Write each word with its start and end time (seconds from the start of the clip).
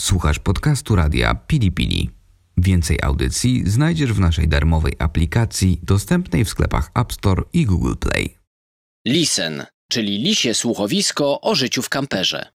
Słuchasz 0.00 0.38
podcastu 0.38 0.96
radia 0.96 1.34
Pili 1.34 1.72
Pili. 1.72 2.10
Więcej 2.56 2.98
audycji 3.02 3.62
znajdziesz 3.70 4.12
w 4.12 4.20
naszej 4.20 4.48
darmowej 4.48 4.92
aplikacji 4.98 5.80
dostępnej 5.82 6.44
w 6.44 6.48
sklepach 6.48 6.90
App 6.94 7.12
Store 7.12 7.42
i 7.52 7.66
Google 7.66 7.94
Play. 8.00 8.38
Lisen, 9.06 9.66
czyli 9.90 10.18
lisie 10.18 10.54
słuchowisko 10.54 11.40
o 11.40 11.54
życiu 11.54 11.82
w 11.82 11.88
kamperze. 11.88 12.46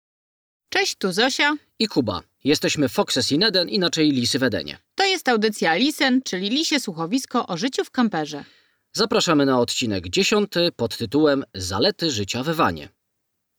Cześć, 0.68 0.94
tu 0.94 1.12
Zosia. 1.12 1.56
i 1.78 1.88
Kuba. 1.88 2.22
Jesteśmy 2.44 2.88
Foxes 2.88 3.32
in 3.32 3.42
Eden, 3.42 3.68
inaczej 3.68 4.10
Lisy 4.10 4.38
w 4.38 4.42
Edenie. 4.42 4.78
To 4.94 5.04
jest 5.04 5.28
audycja 5.28 5.74
Lisen, 5.74 6.22
czyli 6.24 6.50
lisie 6.50 6.80
słuchowisko 6.80 7.46
o 7.46 7.56
życiu 7.56 7.84
w 7.84 7.90
kamperze. 7.90 8.44
Zapraszamy 8.92 9.46
na 9.46 9.60
odcinek 9.60 10.08
10 10.08 10.52
pod 10.76 10.96
tytułem 10.96 11.44
Zalety 11.54 12.10
życia 12.10 12.42
w 12.42 12.50
wanie. 12.50 12.88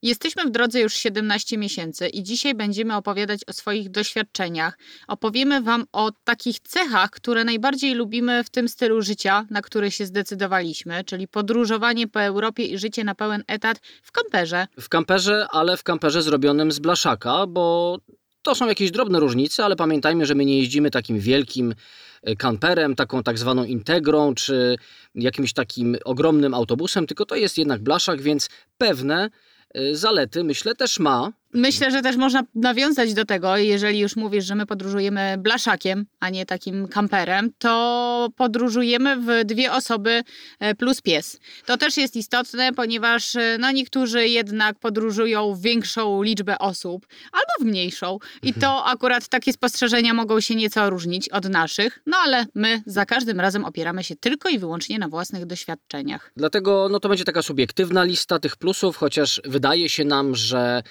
Jesteśmy 0.04 0.46
w 0.46 0.52
drodze 0.52 0.80
już 0.80 0.94
17 0.94 1.58
miesięcy 1.58 2.08
i 2.08 2.24
dzisiaj 2.24 2.56
będziemy 2.56 2.96
opowiadać 2.96 3.42
o 3.48 3.54
swoich 3.54 3.90
doświadczeniach. 3.90 4.78
Opowiemy 5.08 5.62
Wam 5.62 5.86
o 5.92 6.12
takich 6.24 6.60
cechach, 6.60 7.10
które 7.10 7.44
najbardziej 7.44 7.94
lubimy 7.94 8.44
w 8.44 8.50
tym 8.50 8.70
stylu 8.70 9.02
życia, 9.02 9.46
na 9.50 9.62
który 9.62 9.92
się 9.92 10.06
zdecydowaliśmy, 10.06 11.04
czyli 11.04 11.28
podróżowanie 11.28 12.08
po 12.08 12.22
Europie 12.22 12.66
i 12.66 12.78
życie 12.78 13.04
na 13.04 13.16
pełen 13.16 13.44
etat 13.48 13.80
w 14.04 14.12
kamperze. 14.12 14.68
W 14.80 14.90
kamperze, 14.90 15.48
ale 15.52 15.78
w 15.78 15.84
kamperze 15.84 16.22
zrobionym 16.22 16.72
z 16.72 16.80
blaszaka, 16.80 17.48
bo 17.48 17.98
to 18.42 18.56
są 18.56 18.68
jakieś 18.68 18.92
drobne 18.92 19.20
różnice, 19.20 19.66
ale 19.66 19.76
pamiętajmy, 19.76 20.26
że 20.26 20.36
my 20.36 20.46
nie 20.46 20.58
jeździmy 20.58 20.92
takim 20.92 21.20
wielkim 21.20 21.76
e, 22.24 22.36
kamperem, 22.36 22.96
taką 22.96 23.24
tak 23.24 23.38
zwaną 23.38 23.64
integrą, 23.64 24.36
czy 24.36 24.76
jakimś 25.16 25.54
takim 25.54 25.98
ogromnym 26.06 26.54
autobusem, 26.54 27.08
tylko 27.08 27.26
to 27.26 27.36
jest 27.36 27.58
jednak 27.58 27.82
blaszak, 27.82 28.22
więc 28.22 28.50
pewne 28.78 29.30
zalety, 29.92 30.44
myślę, 30.44 30.76
też 30.76 31.00
ma. 31.00 31.43
Myślę, 31.54 31.92
że 31.92 32.02
też 32.02 32.16
można 32.16 32.44
nawiązać 32.56 33.14
do 33.14 33.26
tego, 33.26 33.58
jeżeli 33.58 34.00
już 34.00 34.16
mówisz, 34.16 34.46
że 34.46 34.56
my 34.56 34.66
podróżujemy 34.66 35.36
blaszakiem, 35.38 36.06
a 36.20 36.30
nie 36.30 36.46
takim 36.46 36.88
kamperem, 36.88 37.50
to 37.58 38.30
podróżujemy 38.36 39.18
w 39.18 39.46
dwie 39.46 39.72
osoby 39.72 40.24
e, 40.60 40.76
plus 40.76 41.02
pies. 41.02 41.40
To 41.66 41.78
też 41.78 41.98
jest 41.98 42.16
istotne, 42.16 42.74
ponieważ 42.74 43.36
e, 43.36 43.58
no, 43.60 43.72
niektórzy 43.72 44.28
jednak 44.28 44.80
podróżują 44.80 45.56
w 45.56 45.62
większą 45.62 46.24
liczbę 46.24 46.60
osób 46.60 47.08
albo 47.32 47.54
w 47.60 47.72
mniejszą. 47.72 48.18
I 48.44 48.54
to 48.54 48.86
akurat 48.86 49.28
takie 49.28 49.54
spostrzeżenia 49.54 50.14
mogą 50.14 50.40
się 50.40 50.56
nieco 50.56 50.90
różnić 50.90 51.30
od 51.30 51.50
naszych, 51.50 52.00
no 52.06 52.18
ale 52.18 52.46
my 52.56 52.82
za 52.86 53.06
każdym 53.06 53.40
razem 53.40 53.66
opieramy 53.66 54.04
się 54.04 54.16
tylko 54.16 54.50
i 54.50 54.60
wyłącznie 54.60 55.00
na 55.00 55.08
własnych 55.08 55.46
doświadczeniach. 55.46 56.32
Dlatego 56.38 56.88
no, 56.92 57.00
to 57.00 57.10
będzie 57.10 57.24
taka 57.24 57.42
subiektywna 57.42 58.04
lista 58.04 58.40
tych 58.40 58.56
plusów, 58.56 58.98
chociaż 58.98 59.42
wydaje 59.46 59.90
się 59.90 60.06
nam, 60.06 60.36
że 60.36 60.84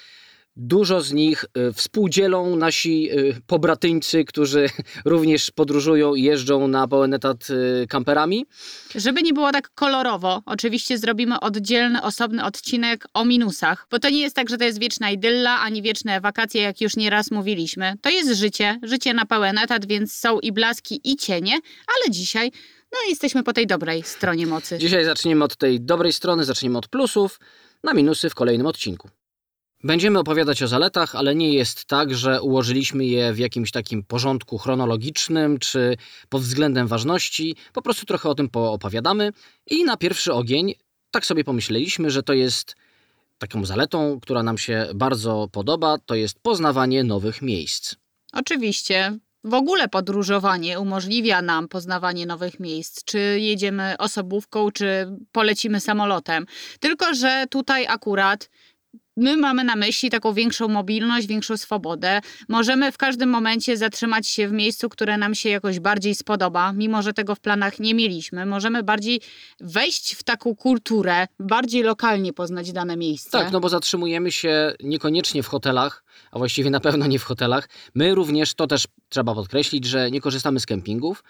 dużo 0.56 1.00
z 1.00 1.12
nich 1.12 1.44
y, 1.44 1.72
współdzielą 1.72 2.56
nasi 2.56 3.10
y, 3.12 3.40
pobratyńcy, 3.46 4.24
którzy 4.24 4.66
również 5.04 5.50
podróżują 5.50 6.14
i 6.14 6.22
jeżdżą 6.22 6.68
na 6.68 6.88
pełen 6.88 7.14
etat 7.14 7.50
y, 7.50 7.86
kamperami. 7.86 8.46
Żeby 8.94 9.22
nie 9.22 9.32
było 9.32 9.52
tak 9.52 9.70
kolorowo, 9.74 10.42
oczywiście 10.46 10.98
zrobimy 10.98 11.40
oddzielny, 11.40 12.02
osobny 12.02 12.44
odcinek 12.44 13.06
o 13.14 13.24
minusach, 13.24 13.86
bo 13.90 13.98
to 13.98 14.10
nie 14.10 14.20
jest 14.20 14.36
tak, 14.36 14.50
że 14.50 14.58
to 14.58 14.64
jest 14.64 14.80
wieczna 14.80 15.10
idylla, 15.10 15.60
ani 15.60 15.82
wieczne 15.82 16.20
wakacje, 16.20 16.62
jak 16.62 16.80
już 16.80 16.96
nieraz 16.96 17.30
mówiliśmy. 17.30 17.94
To 18.00 18.10
jest 18.10 18.40
życie, 18.40 18.78
życie 18.82 19.14
na 19.14 19.26
pełen 19.26 19.58
etat, 19.58 19.86
więc 19.86 20.14
są 20.14 20.40
i 20.40 20.52
blaski, 20.52 21.00
i 21.04 21.16
cienie, 21.16 21.52
ale 21.86 22.10
dzisiaj 22.10 22.52
no 22.92 22.98
jesteśmy 23.08 23.42
po 23.42 23.52
tej 23.52 23.66
dobrej 23.66 24.02
stronie 24.02 24.46
mocy. 24.46 24.78
Dzisiaj 24.78 25.04
zaczniemy 25.04 25.44
od 25.44 25.56
tej 25.56 25.80
dobrej 25.80 26.12
strony, 26.12 26.44
zaczniemy 26.44 26.78
od 26.78 26.88
plusów, 26.88 27.40
na 27.84 27.94
minusy 27.94 28.30
w 28.30 28.34
kolejnym 28.34 28.66
odcinku. 28.66 29.08
Będziemy 29.84 30.18
opowiadać 30.18 30.62
o 30.62 30.68
zaletach, 30.68 31.16
ale 31.16 31.34
nie 31.34 31.52
jest 31.52 31.84
tak, 31.84 32.14
że 32.14 32.42
ułożyliśmy 32.42 33.04
je 33.04 33.32
w 33.32 33.38
jakimś 33.38 33.70
takim 33.70 34.02
porządku 34.02 34.58
chronologicznym 34.58 35.58
czy 35.58 35.96
pod 36.28 36.42
względem 36.42 36.86
ważności. 36.86 37.56
Po 37.72 37.82
prostu 37.82 38.06
trochę 38.06 38.28
o 38.28 38.34
tym 38.34 38.48
poopowiadamy. 38.48 39.32
I 39.70 39.84
na 39.84 39.96
pierwszy 39.96 40.32
ogień 40.32 40.74
tak 41.10 41.26
sobie 41.26 41.44
pomyśleliśmy, 41.44 42.10
że 42.10 42.22
to 42.22 42.32
jest 42.32 42.76
taką 43.38 43.64
zaletą, 43.64 44.20
która 44.20 44.42
nam 44.42 44.58
się 44.58 44.88
bardzo 44.94 45.48
podoba, 45.52 45.98
to 45.98 46.14
jest 46.14 46.38
poznawanie 46.42 47.04
nowych 47.04 47.42
miejsc. 47.42 47.94
Oczywiście. 48.32 49.18
W 49.44 49.54
ogóle 49.54 49.88
podróżowanie 49.88 50.80
umożliwia 50.80 51.42
nam 51.42 51.68
poznawanie 51.68 52.26
nowych 52.26 52.60
miejsc, 52.60 53.04
czy 53.04 53.18
jedziemy 53.40 53.94
osobówką, 53.98 54.70
czy 54.70 55.16
polecimy 55.32 55.80
samolotem. 55.80 56.46
Tylko, 56.80 57.14
że 57.14 57.44
tutaj 57.50 57.86
akurat 57.86 58.50
my 59.16 59.36
mamy 59.36 59.64
na 59.64 59.76
myśli 59.76 60.10
taką 60.10 60.32
większą 60.32 60.68
mobilność, 60.68 61.26
większą 61.26 61.56
swobodę. 61.56 62.20
Możemy 62.48 62.92
w 62.92 62.98
każdym 62.98 63.28
momencie 63.28 63.76
zatrzymać 63.76 64.28
się 64.28 64.48
w 64.48 64.52
miejscu, 64.52 64.88
które 64.88 65.16
nam 65.16 65.34
się 65.34 65.48
jakoś 65.48 65.80
bardziej 65.80 66.14
spodoba, 66.14 66.72
mimo 66.72 67.02
że 67.02 67.12
tego 67.12 67.34
w 67.34 67.40
planach 67.40 67.78
nie 67.78 67.94
mieliśmy. 67.94 68.46
Możemy 68.46 68.82
bardziej 68.82 69.20
wejść 69.60 70.14
w 70.14 70.22
taką 70.22 70.56
kulturę, 70.56 71.26
bardziej 71.38 71.82
lokalnie 71.82 72.32
poznać 72.32 72.72
dane 72.72 72.96
miejsce. 72.96 73.30
Tak, 73.30 73.52
no 73.52 73.60
bo 73.60 73.68
zatrzymujemy 73.68 74.32
się 74.32 74.72
niekoniecznie 74.82 75.42
w 75.42 75.46
hotelach, 75.46 76.04
a 76.30 76.38
właściwie 76.38 76.70
na 76.70 76.80
pewno 76.80 77.06
nie 77.06 77.18
w 77.18 77.24
hotelach. 77.24 77.68
My 77.94 78.14
również, 78.14 78.54
to 78.54 78.66
też 78.66 78.86
trzeba 79.08 79.34
podkreślić, 79.34 79.84
że 79.84 80.10
nie 80.10 80.20
korzystamy 80.20 80.60
z 80.60 80.66
kempingów. 80.66 81.24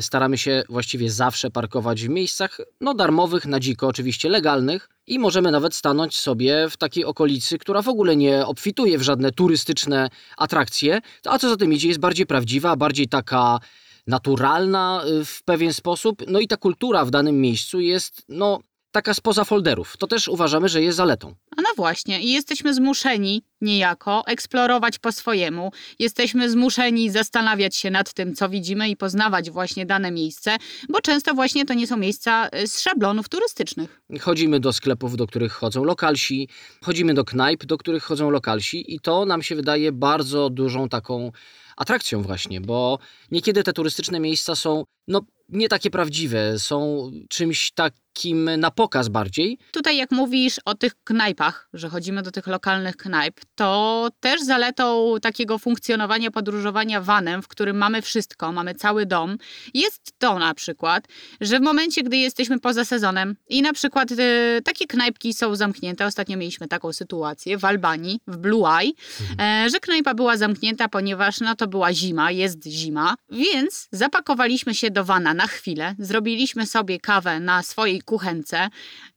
Staramy 0.00 0.38
się 0.38 0.62
właściwie 0.68 1.10
zawsze 1.10 1.50
parkować 1.50 2.04
w 2.04 2.08
miejscach, 2.08 2.60
no 2.80 2.94
darmowych, 2.94 3.46
na 3.46 3.60
dziko, 3.60 3.86
oczywiście 3.86 4.28
legalnych 4.28 4.88
i 5.06 5.18
możemy 5.18 5.50
nawet 5.50 5.74
stanąć 5.74 6.18
sobie 6.18 6.68
w 6.70 6.76
takiej 6.76 7.04
okolicy, 7.04 7.58
która 7.58 7.82
w 7.82 7.88
ogóle 7.88 8.16
nie 8.16 8.46
obfituje 8.46 8.98
w 8.98 9.02
żadne 9.02 9.32
turystyczne 9.32 10.08
atrakcje, 10.36 11.00
a 11.24 11.38
co 11.38 11.48
za 11.48 11.56
tym 11.56 11.72
idzie, 11.72 11.88
jest 11.88 12.00
bardziej 12.00 12.26
prawdziwa, 12.26 12.76
bardziej 12.76 13.08
taka 13.08 13.60
naturalna 14.06 15.02
y, 15.20 15.24
w 15.24 15.42
pewien 15.42 15.72
sposób. 15.72 16.22
No 16.28 16.40
i 16.40 16.48
ta 16.48 16.56
kultura 16.56 17.04
w 17.04 17.10
danym 17.10 17.40
miejscu 17.40 17.80
jest, 17.80 18.22
no, 18.28 18.58
taka 18.92 19.14
spoza 19.14 19.44
folderów. 19.44 19.96
To 19.96 20.06
też 20.06 20.28
uważamy, 20.28 20.68
że 20.68 20.82
jest 20.82 20.96
zaletą. 20.96 21.34
A 21.56 21.62
no 21.62 21.68
właśnie, 21.76 22.20
i 22.20 22.32
jesteśmy 22.32 22.74
zmuszeni 22.74 23.42
niejako 23.60 24.26
eksplorować 24.26 24.98
po 24.98 25.12
swojemu. 25.12 25.72
Jesteśmy 25.98 26.50
zmuszeni 26.50 27.10
zastanawiać 27.10 27.76
się 27.76 27.90
nad 27.90 28.12
tym, 28.12 28.34
co 28.34 28.48
widzimy 28.48 28.88
i 28.88 28.96
poznawać 28.96 29.50
właśnie 29.50 29.86
dane 29.86 30.10
miejsce, 30.10 30.56
bo 30.88 31.00
często 31.00 31.34
właśnie 31.34 31.66
to 31.66 31.74
nie 31.74 31.86
są 31.86 31.96
miejsca 31.96 32.48
y, 32.48 32.68
z 32.68 32.80
szablonów 32.80 33.28
turystycznych. 33.28 34.00
Chodzimy 34.20 34.60
do 34.60 34.72
sklepów, 34.72 35.16
do 35.16 35.26
których 35.26 35.52
chodzą 35.52 35.84
lokalsi, 35.84 36.48
chodzimy 36.82 37.14
do 37.14 37.24
knajp, 37.24 37.64
do 37.64 37.78
których 37.78 38.02
chodzą 38.02 38.30
lokalsi 38.30 38.94
i 38.94 39.00
to 39.00 39.24
nam 39.24 39.42
się 39.42 39.54
wydaje 39.56 39.92
bardzo 39.92 40.50
dużą 40.50 40.88
taką 40.88 41.32
atrakcją 41.76 42.22
właśnie, 42.22 42.60
bo 42.60 42.98
niekiedy 43.30 43.62
te 43.62 43.72
turystyczne 43.72 44.20
miejsca 44.20 44.56
są 44.56 44.84
no 45.08 45.20
nie 45.48 45.68
takie 45.68 45.90
prawdziwe, 45.90 46.58
są 46.58 47.10
czymś 47.28 47.70
takim 48.14 48.50
na 48.58 48.70
pokaz 48.70 49.08
bardziej. 49.08 49.58
Tutaj 49.72 49.96
jak 49.96 50.10
mówisz 50.10 50.60
o 50.64 50.74
tych 50.74 50.92
knajpach, 51.04 51.68
że 51.72 51.88
chodzimy 51.88 52.22
do 52.22 52.30
tych 52.30 52.46
lokalnych 52.46 52.96
knajp, 52.96 53.40
to 53.54 54.08
też 54.20 54.42
zaletą 54.42 55.14
takiego 55.22 55.58
funkcjonowania 55.58 56.30
podróżowania 56.30 57.00
vanem, 57.00 57.42
w 57.42 57.48
którym 57.48 57.76
mamy 57.76 58.02
wszystko, 58.02 58.52
mamy 58.52 58.74
cały 58.74 59.06
dom, 59.06 59.36
jest 59.74 60.12
to 60.18 60.38
na 60.38 60.54
przykład, 60.54 61.08
że 61.40 61.58
w 61.58 61.62
momencie, 61.62 62.02
gdy 62.02 62.16
jesteśmy 62.16 62.60
poza 62.60 62.84
sezonem 62.84 63.36
i 63.48 63.62
na 63.62 63.72
przykład 63.72 64.10
y, 64.10 64.16
takie 64.64 64.86
knajpki 64.86 65.34
są 65.34 65.56
zamknięte, 65.56 66.06
ostatnio 66.06 66.36
mieliśmy 66.36 66.68
taką 66.68 66.92
sytuację 66.92 67.58
w 67.58 67.64
Albanii, 67.64 68.20
w 68.26 68.36
Blue 68.36 68.78
Eye, 68.80 68.92
e, 69.40 69.70
że 69.70 69.80
knajpa 69.80 70.14
była 70.14 70.36
zamknięta, 70.36 70.88
ponieważ 70.88 71.40
no 71.40 71.54
to 71.54 71.66
była 71.66 71.92
zima, 71.92 72.30
jest 72.30 72.66
zima, 72.66 73.14
więc 73.30 73.88
zapakowaliśmy 73.92 74.74
się 74.74 74.90
do 74.90 75.04
vana 75.04 75.34
na 75.34 75.46
chwilę, 75.46 75.94
zrobiliśmy 75.98 76.66
sobie 76.66 77.00
kawę 77.00 77.40
na 77.40 77.62
swojej 77.62 78.00
kuchence, 78.10 78.68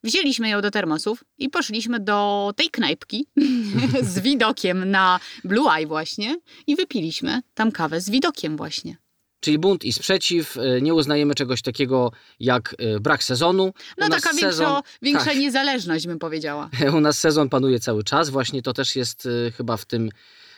wzięliśmy 0.04 0.48
ją 0.48 0.60
do 0.60 0.70
termosów 0.70 1.24
i 1.38 1.48
poszliśmy 1.48 2.00
do 2.00 2.52
tej 2.56 2.70
knajpki 2.70 3.26
z 4.12 4.18
widokiem 4.18 4.90
na 4.90 5.20
Blue 5.44 5.70
Eye 5.76 5.86
właśnie 5.86 6.36
i 6.66 6.76
wypiliśmy 6.76 7.40
tam 7.54 7.72
kawę 7.72 8.00
z 8.00 8.10
widokiem 8.10 8.56
właśnie. 8.56 8.96
Czyli 9.40 9.58
bunt 9.58 9.84
i 9.84 9.92
sprzeciw, 9.92 10.56
y, 10.56 10.82
nie 10.82 10.94
uznajemy 10.94 11.34
czegoś 11.34 11.62
takiego 11.62 12.12
jak 12.40 12.74
y, 12.96 13.00
brak 13.00 13.24
sezonu. 13.24 13.72
No 13.98 14.08
taka 14.08 14.30
sezon- 14.30 14.40
większo, 14.40 14.82
większa 15.02 15.24
tak. 15.24 15.38
niezależność 15.38 16.06
bym 16.06 16.18
powiedziała. 16.18 16.70
U 16.98 17.00
nas 17.00 17.18
sezon 17.18 17.48
panuje 17.48 17.80
cały 17.80 18.04
czas, 18.04 18.30
właśnie 18.30 18.62
to 18.62 18.72
też 18.72 18.96
jest 18.96 19.26
y, 19.26 19.52
chyba 19.56 19.76
w 19.76 19.84
tym, 19.84 20.10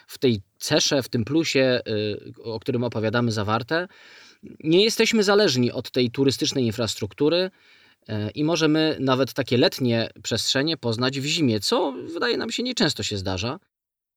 w 0.06 0.18
tej 0.18 0.40
cesze, 0.58 1.02
w 1.02 1.08
tym 1.08 1.24
plusie, 1.24 1.80
o 2.44 2.60
którym 2.60 2.84
opowiadamy, 2.84 3.32
zawarte. 3.32 3.88
Nie 4.64 4.84
jesteśmy 4.84 5.22
zależni 5.22 5.72
od 5.72 5.90
tej 5.90 6.10
turystycznej 6.10 6.64
infrastruktury 6.64 7.50
i 8.34 8.44
możemy 8.44 8.96
nawet 9.00 9.32
takie 9.32 9.58
letnie 9.58 10.10
przestrzenie 10.22 10.76
poznać 10.76 11.20
w 11.20 11.24
zimie, 11.24 11.60
co 11.60 11.92
wydaje 11.92 12.36
nam 12.36 12.50
się 12.50 12.62
nieczęsto 12.62 13.02
się 13.02 13.16
zdarza. 13.16 13.58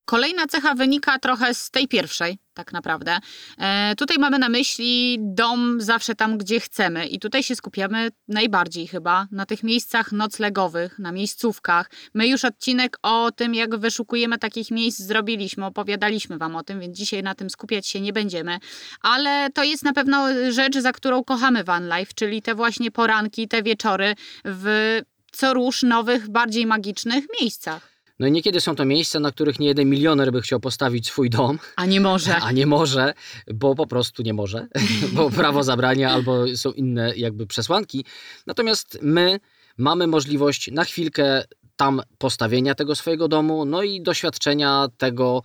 Kolejna 0.09 0.47
cecha 0.47 0.75
wynika 0.75 1.19
trochę 1.19 1.53
z 1.53 1.71
tej 1.71 1.87
pierwszej, 1.87 2.37
tak 2.53 2.73
naprawdę. 2.73 3.19
E, 3.57 3.95
tutaj 3.97 4.17
mamy 4.17 4.39
na 4.39 4.49
myśli 4.49 5.17
dom 5.19 5.81
zawsze 5.81 6.15
tam, 6.15 6.37
gdzie 6.37 6.59
chcemy 6.59 7.07
i 7.07 7.19
tutaj 7.19 7.43
się 7.43 7.55
skupiamy 7.55 8.09
najbardziej 8.27 8.87
chyba 8.87 9.27
na 9.31 9.45
tych 9.45 9.63
miejscach 9.63 10.11
noclegowych, 10.11 10.99
na 10.99 11.11
miejscówkach. 11.11 11.91
My 12.13 12.27
już 12.27 12.45
odcinek 12.45 12.97
o 13.01 13.31
tym, 13.31 13.55
jak 13.55 13.75
wyszukujemy 13.75 14.37
takich 14.37 14.71
miejsc 14.71 14.99
zrobiliśmy, 14.99 15.65
opowiadaliśmy 15.65 16.37
Wam 16.37 16.55
o 16.55 16.63
tym, 16.63 16.79
więc 16.79 16.97
dzisiaj 16.97 17.23
na 17.23 17.35
tym 17.35 17.49
skupiać 17.49 17.87
się 17.87 18.01
nie 18.01 18.13
będziemy, 18.13 18.59
ale 19.01 19.49
to 19.53 19.63
jest 19.63 19.83
na 19.83 19.93
pewno 19.93 20.27
rzecz, 20.51 20.77
za 20.77 20.91
którą 20.91 21.23
kochamy 21.23 21.63
Van 21.63 21.89
Life, 21.97 22.13
czyli 22.15 22.41
te 22.41 22.55
właśnie 22.55 22.91
poranki, 22.91 23.47
te 23.47 23.63
wieczory 23.63 24.15
w 24.45 24.99
co 25.31 25.53
róż 25.53 25.83
nowych, 25.83 26.29
bardziej 26.29 26.65
magicznych 26.65 27.25
miejscach. 27.41 27.98
No 28.19 28.27
i 28.27 28.31
niekiedy 28.31 28.61
są 28.61 28.75
to 28.75 28.85
miejsca, 28.85 29.19
na 29.19 29.31
których 29.31 29.59
nie 29.59 29.67
jeden 29.67 29.89
milioner 29.89 30.31
by 30.31 30.41
chciał 30.41 30.59
postawić 30.59 31.07
swój 31.07 31.29
dom. 31.29 31.59
A 31.75 31.85
nie 31.85 32.01
może. 32.01 32.35
A 32.35 32.51
nie 32.51 32.65
może, 32.65 33.13
bo 33.53 33.75
po 33.75 33.87
prostu 33.87 34.23
nie 34.23 34.33
może, 34.33 34.67
bo 35.15 35.29
prawo 35.29 35.63
zabrania 35.63 36.11
albo 36.11 36.45
są 36.55 36.71
inne 36.71 37.13
jakby 37.15 37.47
przesłanki. 37.47 38.05
Natomiast 38.47 38.99
my 39.01 39.39
mamy 39.77 40.07
możliwość 40.07 40.71
na 40.71 40.83
chwilkę 40.83 41.43
tam 41.75 42.01
postawienia 42.17 42.75
tego 42.75 42.95
swojego 42.95 43.27
domu, 43.27 43.65
no 43.65 43.83
i 43.83 44.01
doświadczenia 44.01 44.87
tego, 44.97 45.41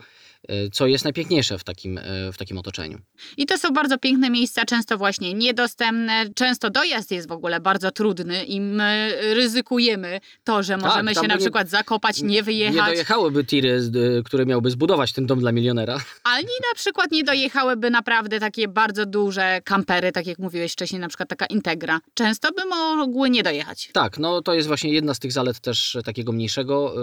co 0.71 0.87
jest 0.87 1.03
najpiękniejsze 1.03 1.57
w 1.57 1.63
takim, 1.63 1.97
y, 1.97 2.31
w 2.33 2.37
takim 2.37 2.57
otoczeniu. 2.57 2.99
I 3.37 3.45
to 3.45 3.57
są 3.57 3.69
bardzo 3.69 3.97
piękne 3.97 4.29
miejsca, 4.29 4.65
często 4.65 4.97
właśnie 4.97 5.33
niedostępne, 5.33 6.25
często 6.35 6.69
dojazd 6.69 7.11
jest 7.11 7.27
w 7.27 7.31
ogóle 7.31 7.59
bardzo 7.59 7.91
trudny 7.91 8.43
i 8.43 8.61
my 8.61 9.17
ryzykujemy 9.33 10.19
to, 10.43 10.63
że 10.63 10.73
tak, 10.73 10.81
możemy 10.81 11.13
tak, 11.13 11.23
się 11.23 11.27
na 11.27 11.37
przykład 11.37 11.69
zakopać, 11.69 12.21
nie 12.21 12.43
wyjechać. 12.43 12.75
Nie 12.75 12.93
dojechałyby 12.93 13.45
tiry, 13.45 13.81
które 14.25 14.45
miałby 14.45 14.69
zbudować 14.69 15.13
ten 15.13 15.25
dom 15.25 15.39
dla 15.39 15.51
milionera. 15.51 15.97
Ani 16.23 16.43
na 16.43 16.75
przykład 16.75 17.11
nie 17.11 17.23
dojechałyby 17.23 17.89
naprawdę 17.89 18.39
takie 18.39 18.67
bardzo 18.67 19.05
duże 19.05 19.61
kampery, 19.63 20.11
tak 20.11 20.27
jak 20.27 20.39
mówiłeś 20.39 20.73
wcześniej, 20.73 21.01
na 21.01 21.07
przykład 21.07 21.29
taka 21.29 21.45
Integra. 21.45 21.99
Często 22.13 22.51
by 22.51 22.65
mogły 22.65 23.29
nie 23.29 23.43
dojechać. 23.43 23.89
Tak, 23.93 24.19
no 24.19 24.41
to 24.41 24.53
jest 24.53 24.67
właśnie 24.67 24.93
jedna 24.93 25.13
z 25.13 25.19
tych 25.19 25.31
zalet 25.31 25.59
też 25.59 25.97
takiego 26.05 26.31
mniejszego 26.31 26.95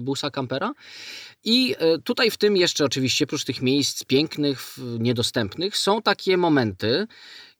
busa, 0.00 0.30
kampera. 0.30 0.72
I 1.44 1.76
tutaj 2.04 2.30
w 2.30 2.36
tym 2.36 2.56
jeszcze 2.56 2.84
oczywiście, 2.84 3.26
prócz 3.26 3.44
tych 3.44 3.62
miejsc 3.62 4.04
pięknych, 4.04 4.76
niedostępnych, 4.98 5.76
są 5.76 6.02
takie 6.02 6.36
momenty, 6.36 7.06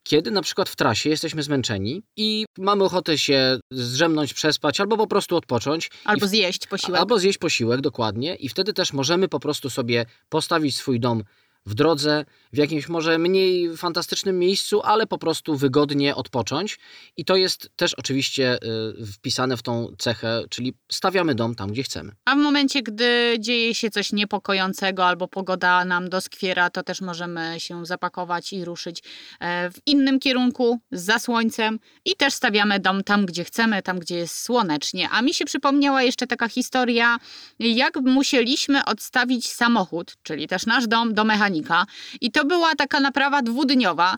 kiedy 0.02 0.30
na 0.30 0.42
przykład 0.42 0.68
w 0.68 0.76
trasie 0.76 1.10
jesteśmy 1.10 1.42
zmęczeni 1.42 2.02
i 2.16 2.44
mamy 2.58 2.84
ochotę 2.84 3.18
się 3.18 3.58
zdrzemnąć, 3.70 4.34
przespać 4.34 4.80
albo 4.80 4.96
po 4.96 5.06
prostu 5.06 5.36
odpocząć. 5.36 5.90
Albo 6.04 6.26
zjeść 6.26 6.66
posiłek. 6.66 7.00
Albo 7.00 7.18
zjeść 7.18 7.38
posiłek, 7.38 7.80
dokładnie. 7.80 8.34
I 8.34 8.48
wtedy 8.48 8.72
też 8.72 8.92
możemy 8.92 9.28
po 9.28 9.40
prostu 9.40 9.70
sobie 9.70 10.06
postawić 10.28 10.76
swój 10.76 11.00
dom 11.00 11.24
w 11.66 11.74
drodze, 11.74 12.24
w 12.52 12.56
jakimś 12.56 12.88
może 12.88 13.18
mniej 13.18 13.76
fantastycznym 13.76 14.38
miejscu, 14.38 14.82
ale 14.82 15.06
po 15.06 15.18
prostu 15.18 15.56
wygodnie 15.56 16.14
odpocząć. 16.14 16.78
I 17.16 17.24
to 17.24 17.36
jest 17.36 17.70
też 17.76 17.94
oczywiście 17.94 18.58
y, 19.02 19.06
wpisane 19.06 19.56
w 19.56 19.62
tą 19.62 19.94
cechę, 19.98 20.42
czyli 20.50 20.74
stawiamy 20.92 21.34
dom 21.34 21.54
tam, 21.54 21.72
gdzie 21.72 21.82
chcemy. 21.82 22.12
A 22.24 22.34
w 22.34 22.38
momencie, 22.38 22.82
gdy 22.82 23.36
dzieje 23.38 23.74
się 23.74 23.90
coś 23.90 24.12
niepokojącego 24.12 25.06
albo 25.06 25.28
pogoda 25.28 25.84
nam 25.84 26.08
doskwiera, 26.08 26.70
to 26.70 26.82
też 26.82 27.00
możemy 27.00 27.54
się 27.58 27.86
zapakować 27.86 28.52
i 28.52 28.64
ruszyć 28.64 29.02
e, 29.40 29.70
w 29.70 29.78
innym 29.86 30.20
kierunku, 30.20 30.80
za 30.92 31.18
słońcem 31.18 31.78
i 32.04 32.16
też 32.16 32.34
stawiamy 32.34 32.80
dom 32.80 33.04
tam, 33.04 33.26
gdzie 33.26 33.44
chcemy, 33.44 33.82
tam, 33.82 33.98
gdzie 33.98 34.16
jest 34.16 34.42
słonecznie. 34.42 35.08
A 35.10 35.22
mi 35.22 35.34
się 35.34 35.44
przypomniała 35.44 36.02
jeszcze 36.02 36.26
taka 36.26 36.48
historia, 36.48 37.18
jak 37.58 37.96
musieliśmy 38.00 38.84
odstawić 38.84 39.52
samochód, 39.52 40.16
czyli 40.22 40.48
też 40.48 40.66
nasz 40.66 40.86
dom 40.86 41.14
do 41.14 41.24
mechanika. 41.50 41.86
I 42.20 42.30
to 42.30 42.44
była 42.44 42.74
taka 42.74 43.00
naprawa 43.00 43.42
dwudniowa, 43.42 44.16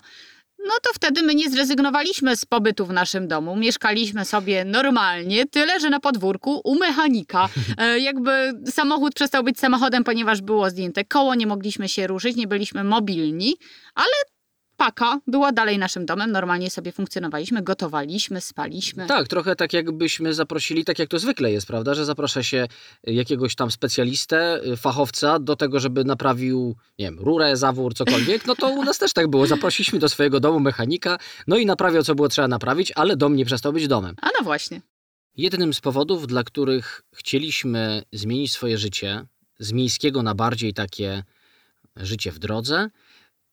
no 0.59 0.73
to 0.83 0.93
wtedy 0.93 1.23
my 1.23 1.35
nie 1.35 1.49
zrezygnowaliśmy 1.49 2.35
z 2.35 2.45
pobytu 2.45 2.85
w 2.85 2.93
naszym 2.93 3.27
domu. 3.27 3.55
Mieszkaliśmy 3.55 4.25
sobie 4.25 4.65
normalnie, 4.65 5.45
tyle 5.45 5.79
że 5.79 5.89
na 5.89 5.99
podwórku 5.99 6.61
u 6.63 6.75
mechanika. 6.75 7.49
E, 7.77 7.99
jakby 7.99 8.53
samochód 8.71 9.13
przestał 9.13 9.43
być 9.43 9.59
samochodem, 9.59 10.03
ponieważ 10.03 10.41
było 10.41 10.69
zdjęte 10.69 11.05
koło, 11.05 11.35
nie 11.35 11.47
mogliśmy 11.47 11.89
się 11.89 12.07
ruszyć, 12.07 12.35
nie 12.35 12.47
byliśmy 12.47 12.83
mobilni, 12.83 13.55
ale 13.95 14.13
Paka 14.77 15.19
była 15.27 15.51
dalej 15.51 15.77
naszym 15.77 16.05
domem, 16.05 16.31
normalnie 16.31 16.69
sobie 16.69 16.91
funkcjonowaliśmy, 16.91 17.61
gotowaliśmy, 17.61 18.41
spaliśmy. 18.41 19.07
Tak, 19.07 19.27
trochę 19.27 19.55
tak 19.55 19.73
jakbyśmy 19.73 20.33
zaprosili, 20.33 20.85
tak 20.85 20.99
jak 20.99 21.09
to 21.09 21.19
zwykle 21.19 21.51
jest, 21.51 21.67
prawda, 21.67 21.93
że 21.93 22.05
zaprasza 22.05 22.43
się 22.43 22.67
jakiegoś 23.03 23.55
tam 23.55 23.71
specjalistę, 23.71 24.61
fachowca 24.77 25.39
do 25.39 25.55
tego, 25.55 25.79
żeby 25.79 26.03
naprawił, 26.03 26.75
nie 26.99 27.05
wiem, 27.05 27.19
rurę, 27.19 27.57
zawór, 27.57 27.93
cokolwiek, 27.93 28.45
no 28.45 28.55
to 28.55 28.69
u 28.69 28.83
nas 28.83 28.97
też 28.97 29.13
tak 29.13 29.27
było. 29.27 29.47
Zaprosiliśmy 29.47 29.99
do 29.99 30.09
swojego 30.09 30.39
domu 30.39 30.59
mechanika, 30.59 31.17
no 31.47 31.57
i 31.57 31.65
naprawiał, 31.65 32.03
co 32.03 32.15
było 32.15 32.29
trzeba 32.29 32.47
naprawić, 32.47 32.91
ale 32.95 33.17
dom 33.17 33.35
nie 33.35 33.45
przestał 33.45 33.73
być 33.73 33.87
domem. 33.87 34.15
A 34.21 34.27
no 34.39 34.43
właśnie. 34.43 34.81
Jednym 35.37 35.73
z 35.73 35.81
powodów, 35.81 36.27
dla 36.27 36.43
których 36.43 37.03
chcieliśmy 37.15 38.03
zmienić 38.11 38.51
swoje 38.51 38.77
życie 38.77 39.25
z 39.59 39.71
miejskiego 39.71 40.23
na 40.23 40.35
bardziej 40.35 40.73
takie 40.73 41.23
życie 41.95 42.31
w 42.31 42.39
drodze, 42.39 42.89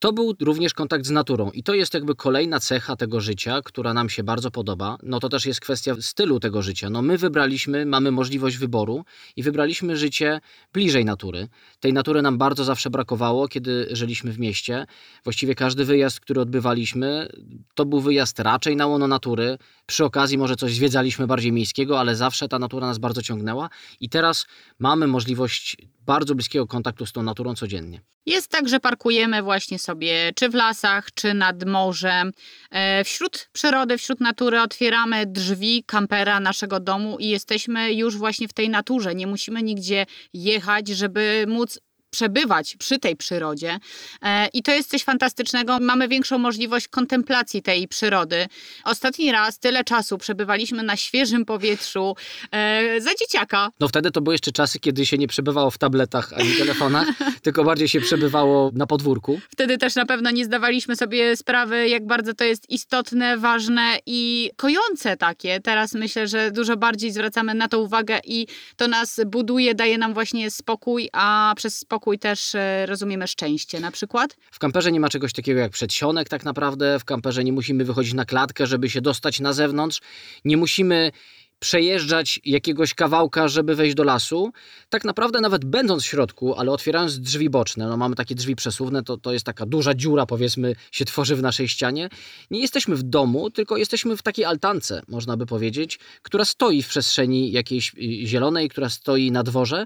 to 0.01 0.13
był 0.13 0.35
również 0.41 0.75
kontakt 0.75 1.07
z 1.07 1.11
naturą 1.11 1.51
i 1.51 1.63
to 1.63 1.75
jest 1.75 1.95
jakby 1.95 2.15
kolejna 2.15 2.61
cecha 2.61 2.97
tego 2.97 3.21
życia, 3.21 3.61
która 3.65 3.95
nam 3.95 4.09
się 4.09 4.23
bardzo 4.23 4.51
podoba. 4.51 4.97
No 5.03 5.21
to 5.21 5.29
też 5.29 5.47
jest 5.47 5.61
kwestia 5.61 5.95
stylu 6.01 6.41
tego 6.41 6.63
życia. 6.63 6.91
No 6.91 7.03
my 7.03 7.19
wybraliśmy, 7.19 7.87
mamy 7.87 8.11
możliwość 8.11 8.57
wyboru 8.57 9.05
i 9.37 9.43
wybraliśmy 9.43 9.97
życie 9.97 10.41
bliżej 10.73 11.05
natury. 11.05 11.49
Tej 11.81 11.93
natury 11.93 12.23
nam 12.23 12.39
bardzo 12.39 12.65
zawsze 12.65 12.91
brakowało, 12.91 13.49
kiedy 13.49 13.89
żyliśmy 13.91 14.33
w 14.33 14.39
mieście. 14.39 14.87
Właściwie 15.25 15.55
każdy 15.55 15.85
wyjazd, 15.85 16.21
który 16.21 16.41
odbywaliśmy, 16.41 17.29
to 17.75 17.85
był 17.85 18.01
wyjazd 18.01 18.41
raczej 18.41 18.77
na 18.77 18.87
łono 18.87 19.07
natury. 19.07 19.59
Przy 19.87 20.05
okazji 20.05 20.39
może 20.39 20.57
coś 20.57 20.75
zwiedzaliśmy 20.75 21.27
bardziej 21.27 21.53
miejskiego, 21.53 22.01
ale 22.01 22.17
zawsze 22.17 22.49
ta 22.49 22.59
natura 22.59 22.87
nas 22.87 22.99
bardzo 22.99 23.23
ciągnęła 23.23 23.71
i 24.01 24.09
teraz 24.09 24.47
mamy 24.79 25.07
możliwość 25.07 25.77
bardzo 26.07 26.35
bliskiego 26.35 26.67
kontaktu 26.67 27.07
z 27.07 27.13
tą 27.13 27.23
naturą 27.23 27.55
codziennie. 27.55 28.01
Jest 28.27 28.49
tak, 28.49 28.69
że 28.69 28.81
parkujemy 28.81 29.43
właśnie 29.43 29.79
sobie 29.79 30.33
czy 30.35 30.49
w 30.49 30.55
lasach, 30.55 31.09
czy 31.15 31.35
nad 31.35 31.65
morzem. 31.65 32.33
E, 32.71 33.05
wśród 33.05 33.49
przyrody, 33.53 33.99
wśród 33.99 34.21
natury 34.21 34.61
otwieramy 34.61 35.27
drzwi 35.27 35.85
kampera 35.87 36.41
naszego 36.41 36.81
domu 36.81 37.17
i 37.19 37.29
jesteśmy 37.29 37.93
już 37.93 38.17
właśnie 38.17 38.49
w 38.49 38.53
tej 38.53 38.71
naturze. 38.71 39.15
Nie 39.15 39.27
musimy 39.27 39.63
nigdzie 39.63 40.07
jechać, 40.33 40.89
żeby 40.89 41.45
móc 41.49 41.81
przebywać 42.11 42.77
przy 42.77 42.99
tej 42.99 43.17
przyrodzie. 43.17 43.79
E, 44.23 44.49
I 44.53 44.63
to 44.63 44.73
jest 44.73 44.91
coś 44.91 45.05
fantastycznego. 45.05 45.79
Mamy 45.81 46.09
większą 46.09 46.39
możliwość 46.39 46.89
kontemplacji 46.89 47.63
tej 47.63 47.89
przyrody. 47.89 48.47
Ostatni 48.85 49.33
raz 49.33 49.59
tyle 49.59 49.85
czasu 49.85 50.19
przebywaliśmy 50.19 50.83
na 50.83 50.97
świeżym 50.97 51.45
powietrzu 51.45 52.17
e, 52.53 53.01
za 53.01 53.11
dzieciaka. 53.15 53.71
No 53.81 53.89
wtedy 53.89 54.11
to 54.11 54.21
były 54.21 54.35
jeszcze 54.35 54.53
czasy, 54.53 54.81
kiedy 54.81 55.07
się 55.07 55.19
nie 55.19 55.29
przebywało 55.29 55.71
w 55.71 55.79
tabletach 55.79 56.33
ani 56.33 56.53
telefonach, 56.53 57.09
tylko 57.43 57.65
bardziej 57.65 57.89
się 57.89 58.01
przebywało 58.01 58.71
na 58.75 58.87
podwórku. 58.87 59.41
Wtedy 59.51 59.79
też 59.79 59.95
na 59.95 60.07
pewno 60.07 60.31
nie 60.31 60.45
zdawaliśmy 60.45 60.97
sobie 60.97 61.37
sprawy, 61.37 61.89
jak 61.89 62.07
bardzo 62.07 62.35
to 62.35 62.45
jest 62.45 62.71
istotne, 62.71 63.39
ważne 63.39 63.99
i 64.07 64.51
kojące 64.57 65.17
takie. 65.17 65.61
Teraz 65.61 65.95
myślę, 65.95 66.29
że 66.29 66.51
dużo 66.51 66.77
bardziej 66.77 67.13
zwracamy 67.13 67.55
na 67.55 67.69
to 67.69 67.81
uwagę 67.81 68.21
i 68.25 68.47
to 68.77 68.89
nas 68.89 69.21
buduje, 69.27 69.75
daje 69.75 69.99
nam 69.99 70.15
właśnie 70.15 70.51
spokój, 70.51 71.09
a 71.13 71.55
przez 71.57 71.79
spokój 71.79 72.00
spokój 72.01 72.19
też 72.19 72.55
e, 72.55 72.87
rozumiemy 72.87 73.29
szczęście 73.29 73.81
na 73.81 73.91
przykład? 73.91 74.37
W 74.51 74.59
kamperze 74.59 74.93
nie 74.93 75.01
ma 75.01 75.09
czegoś 75.09 75.33
takiego 75.33 75.61
jak 75.61 75.73
przedsionek 75.73 76.29
tak 76.29 76.45
naprawdę. 76.45 76.99
W 76.99 77.05
kamperze 77.05 77.45
nie 77.45 77.53
musimy 77.53 77.85
wychodzić 77.85 78.15
na 78.15 78.25
klatkę, 78.25 78.67
żeby 78.67 78.91
się 78.91 79.01
dostać 79.01 79.41
na 79.41 79.53
zewnątrz. 79.53 80.01
Nie 80.45 80.57
musimy 80.57 81.13
przejeżdżać 81.61 82.41
jakiegoś 82.45 82.95
kawałka, 82.95 83.49
żeby 83.49 83.75
wejść 83.75 83.95
do 83.95 84.05
lasu. 84.05 84.53
Tak 84.89 85.05
naprawdę 85.05 85.41
nawet 85.41 85.65
będąc 85.65 86.03
w 86.03 86.07
środku, 86.07 86.55
ale 86.55 86.73
otwierając 86.73 87.21
drzwi 87.21 87.51
boczne, 87.51 87.87
no 87.89 87.97
mamy 87.97 88.17
takie 88.17 88.35
drzwi 88.35 88.57
przesuwne, 88.57 89.03
to, 89.03 89.17
to 89.17 89.33
jest 89.33 89.47
taka 89.47 89.67
duża 89.67 89.95
dziura 89.95 90.27
powiedzmy 90.27 90.75
się 90.93 91.05
tworzy 91.05 91.37
w 91.37 91.43
naszej 91.43 91.69
ścianie. 91.69 92.09
Nie 92.51 92.61
jesteśmy 92.61 92.97
w 92.97 93.03
domu, 93.03 93.51
tylko 93.51 93.77
jesteśmy 93.77 94.17
w 94.17 94.23
takiej 94.23 94.45
altance, 94.45 95.03
można 95.09 95.37
by 95.37 95.47
powiedzieć, 95.47 95.99
która 96.23 96.45
stoi 96.45 96.83
w 96.83 96.89
przestrzeni 96.89 97.53
jakiejś 97.53 97.95
y, 97.95 98.27
zielonej, 98.27 98.69
która 98.69 98.89
stoi 98.89 99.31
na 99.31 99.43
dworze. 99.43 99.85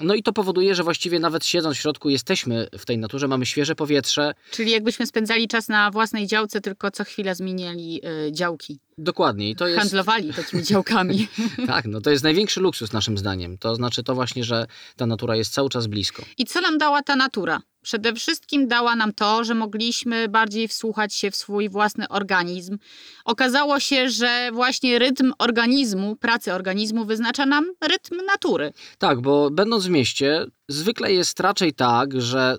No 0.00 0.14
i 0.14 0.22
to 0.22 0.32
powoduje, 0.32 0.74
że 0.74 0.82
właściwie 0.82 1.18
nawet 1.18 1.44
siedząc 1.44 1.76
w 1.76 1.80
środku 1.80 2.10
jesteśmy 2.10 2.68
w 2.78 2.86
tej 2.86 2.98
naturze, 2.98 3.28
mamy 3.28 3.46
świeże 3.46 3.74
powietrze. 3.74 4.34
Czyli 4.50 4.70
jakbyśmy 4.70 5.06
spędzali 5.06 5.48
czas 5.48 5.68
na 5.68 5.90
własnej 5.90 6.26
działce, 6.26 6.60
tylko 6.60 6.90
co 6.90 7.04
chwilę 7.04 7.34
zmieniali 7.34 8.00
y, 8.28 8.32
działki. 8.32 8.78
Dokładnie. 9.02 9.50
I 9.50 9.56
to 9.56 9.66
jest... 9.66 9.80
Handlowali 9.80 10.34
takimi 10.42 10.62
działkami. 10.62 11.28
tak, 11.66 11.84
no 11.84 12.00
to 12.00 12.10
jest 12.10 12.24
największy 12.24 12.60
luksus 12.60 12.92
naszym 12.92 13.18
zdaniem. 13.18 13.58
To 13.58 13.74
znaczy 13.74 14.02
to 14.02 14.14
właśnie, 14.14 14.44
że 14.44 14.66
ta 14.96 15.06
natura 15.06 15.36
jest 15.36 15.52
cały 15.52 15.68
czas 15.68 15.86
blisko. 15.86 16.22
I 16.38 16.44
co 16.44 16.60
nam 16.60 16.78
dała 16.78 17.02
ta 17.02 17.16
natura? 17.16 17.60
Przede 17.82 18.14
wszystkim 18.14 18.68
dała 18.68 18.96
nam 18.96 19.12
to, 19.12 19.44
że 19.44 19.54
mogliśmy 19.54 20.28
bardziej 20.28 20.68
wsłuchać 20.68 21.14
się 21.14 21.30
w 21.30 21.36
swój 21.36 21.68
własny 21.68 22.08
organizm. 22.08 22.78
Okazało 23.24 23.80
się, 23.80 24.10
że 24.10 24.50
właśnie 24.52 24.98
rytm 24.98 25.32
organizmu, 25.38 26.16
pracy 26.16 26.52
organizmu 26.52 27.04
wyznacza 27.04 27.46
nam 27.46 27.64
rytm 27.88 28.16
natury. 28.26 28.72
Tak, 28.98 29.20
bo 29.20 29.50
będąc 29.50 29.86
w 29.86 29.90
mieście, 29.90 30.46
zwykle 30.68 31.12
jest 31.12 31.40
raczej 31.40 31.72
tak, 31.72 32.20
że 32.20 32.56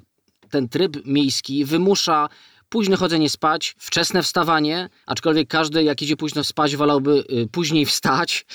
ten 0.49 0.69
tryb 0.69 1.05
miejski 1.05 1.65
wymusza 1.65 2.29
późne 2.71 2.95
chodzenie 2.95 3.29
spać, 3.29 3.75
wczesne 3.77 4.23
wstawanie, 4.23 4.89
aczkolwiek 5.05 5.47
każdy 5.47 5.83
jak 5.83 6.01
idzie 6.01 6.17
późno 6.17 6.43
spać 6.43 6.75
wolałby 6.75 7.23
y, 7.31 7.47
później 7.51 7.85
wstać 7.85 8.45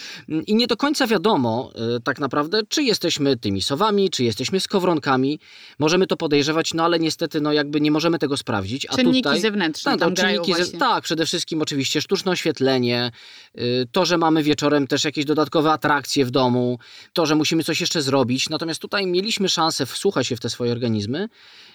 i 0.46 0.54
nie 0.54 0.66
do 0.66 0.76
końca 0.76 1.06
wiadomo 1.06 1.72
y, 1.96 2.00
tak 2.00 2.18
naprawdę, 2.18 2.60
czy 2.68 2.82
jesteśmy 2.82 3.36
tymi 3.36 3.62
sowami, 3.62 4.10
czy 4.10 4.24
jesteśmy 4.24 4.60
skowronkami. 4.60 5.40
Możemy 5.78 6.06
to 6.06 6.16
podejrzewać, 6.16 6.74
no 6.74 6.84
ale 6.84 6.98
niestety 6.98 7.40
no 7.40 7.52
jakby 7.52 7.80
nie 7.80 7.90
możemy 7.90 8.18
tego 8.18 8.36
sprawdzić. 8.36 8.86
A 8.90 8.96
czynniki 8.96 9.22
tutaj, 9.22 9.40
zewnętrzne 9.40 9.92
tak, 9.92 10.00
tam 10.00 10.14
czynniki 10.14 10.54
ze, 10.54 10.78
Tak, 10.78 11.04
przede 11.04 11.26
wszystkim 11.26 11.62
oczywiście 11.62 12.00
sztuczne 12.00 12.32
oświetlenie, 12.32 13.10
y, 13.58 13.88
to, 13.92 14.04
że 14.04 14.18
mamy 14.18 14.42
wieczorem 14.42 14.86
też 14.86 15.04
jakieś 15.04 15.24
dodatkowe 15.24 15.72
atrakcje 15.72 16.24
w 16.24 16.30
domu, 16.30 16.78
to, 17.12 17.26
że 17.26 17.34
musimy 17.34 17.64
coś 17.64 17.80
jeszcze 17.80 18.02
zrobić. 18.02 18.48
Natomiast 18.50 18.80
tutaj 18.80 19.06
mieliśmy 19.06 19.48
szansę 19.48 19.86
wsłuchać 19.86 20.26
się 20.26 20.36
w 20.36 20.40
te 20.40 20.50
swoje 20.50 20.72
organizmy 20.72 21.28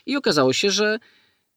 i 0.05 0.15
okazało 0.15 0.53
się, 0.53 0.71
że 0.71 0.99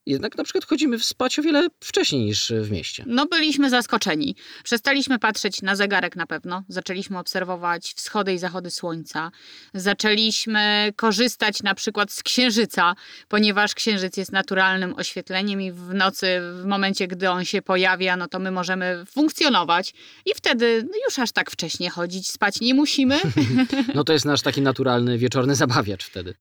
jednak 0.06 0.38
na 0.38 0.44
przykład 0.44 0.64
chodzimy 0.64 0.98
spać 0.98 1.38
o 1.38 1.42
wiele 1.42 1.68
wcześniej 1.80 2.24
niż 2.24 2.52
w 2.60 2.70
mieście. 2.70 3.04
No 3.06 3.26
byliśmy 3.26 3.70
zaskoczeni. 3.70 4.36
Przestaliśmy 4.64 5.18
patrzeć 5.18 5.62
na 5.62 5.76
zegarek 5.76 6.16
na 6.16 6.26
pewno. 6.26 6.62
Zaczęliśmy 6.68 7.18
obserwować 7.18 7.94
wschody 7.96 8.34
i 8.34 8.38
zachody 8.38 8.70
słońca. 8.70 9.30
Zaczęliśmy 9.74 10.92
korzystać 10.96 11.62
na 11.62 11.74
przykład 11.74 12.12
z 12.12 12.22
księżyca, 12.22 12.94
ponieważ 13.28 13.74
księżyc 13.74 14.16
jest 14.16 14.32
naturalnym 14.32 14.94
oświetleniem 14.96 15.60
i 15.60 15.72
w 15.72 15.94
nocy, 15.94 16.40
w 16.62 16.64
momencie, 16.64 17.08
gdy 17.08 17.30
on 17.30 17.44
się 17.44 17.62
pojawia, 17.62 18.16
no 18.16 18.28
to 18.28 18.38
my 18.38 18.50
możemy 18.50 19.04
funkcjonować 19.10 19.94
i 20.26 20.34
wtedy 20.34 20.82
no 20.90 20.98
już 21.08 21.18
aż 21.18 21.32
tak 21.32 21.50
wcześnie 21.50 21.90
chodzić, 21.90 22.28
spać 22.28 22.60
nie 22.60 22.74
musimy. 22.74 23.20
no 23.94 24.04
to 24.04 24.12
jest 24.12 24.24
nasz 24.24 24.42
taki 24.42 24.62
naturalny 24.62 25.18
wieczorny 25.18 25.54
zabawiacz 25.54 26.04
wtedy. 26.04 26.34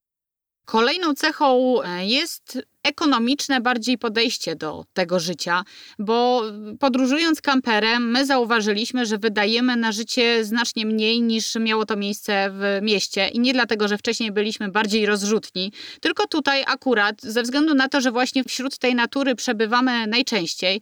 Kolejną 0.64 1.14
cechą 1.14 1.82
e, 1.82 2.06
jest 2.06 2.58
ekonomiczne 2.84 3.60
bardziej 3.60 3.98
podejście 3.98 4.56
do 4.56 4.84
tego 4.92 5.20
życia, 5.20 5.64
bo 5.98 6.42
podróżując 6.80 7.40
kamperem, 7.40 8.10
my 8.10 8.26
zauważyliśmy, 8.26 9.06
że 9.06 9.18
wydajemy 9.18 9.76
na 9.76 9.92
życie 9.92 10.44
znacznie 10.44 10.86
mniej 10.86 11.22
niż 11.22 11.54
miało 11.54 11.86
to 11.86 11.96
miejsce 11.96 12.50
w 12.50 12.78
mieście. 12.82 13.28
I 13.28 13.40
nie 13.40 13.52
dlatego, 13.52 13.88
że 13.88 13.98
wcześniej 13.98 14.32
byliśmy 14.32 14.70
bardziej 14.70 15.06
rozrzutni, 15.06 15.72
tylko 16.00 16.26
tutaj 16.26 16.64
akurat 16.66 17.22
ze 17.22 17.42
względu 17.42 17.74
na 17.74 17.88
to, 17.88 18.00
że 18.00 18.10
właśnie 18.12 18.44
wśród 18.44 18.78
tej 18.78 18.94
natury 18.94 19.34
przebywamy 19.34 20.06
najczęściej, 20.06 20.80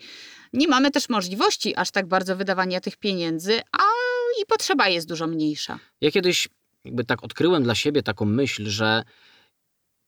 nie 0.53 0.69
mamy 0.69 0.91
też 0.91 1.09
możliwości 1.09 1.77
aż 1.77 1.91
tak 1.91 2.07
bardzo 2.07 2.37
wydawania 2.37 2.81
tych 2.81 2.97
pieniędzy, 2.97 3.61
a 3.73 3.83
i 4.43 4.47
potrzeba 4.47 4.89
jest 4.89 5.09
dużo 5.09 5.27
mniejsza. 5.27 5.79
Ja 6.01 6.11
kiedyś 6.11 6.49
jakby 6.85 7.05
tak 7.05 7.25
odkryłem 7.25 7.63
dla 7.63 7.75
siebie 7.75 8.03
taką 8.03 8.25
myśl, 8.25 8.67
że 8.67 9.03